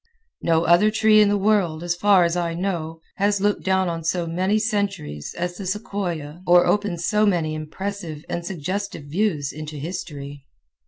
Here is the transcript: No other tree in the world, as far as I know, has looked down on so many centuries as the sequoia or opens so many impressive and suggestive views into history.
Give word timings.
No 0.41 0.63
other 0.63 0.89
tree 0.89 1.21
in 1.21 1.29
the 1.29 1.37
world, 1.37 1.83
as 1.83 1.93
far 1.93 2.23
as 2.23 2.35
I 2.35 2.55
know, 2.55 3.01
has 3.17 3.39
looked 3.39 3.63
down 3.63 3.87
on 3.87 4.03
so 4.03 4.25
many 4.25 4.57
centuries 4.57 5.35
as 5.37 5.57
the 5.57 5.67
sequoia 5.67 6.41
or 6.47 6.65
opens 6.65 7.05
so 7.05 7.23
many 7.23 7.53
impressive 7.53 8.25
and 8.27 8.43
suggestive 8.43 9.03
views 9.03 9.53
into 9.53 9.75
history. 9.75 10.47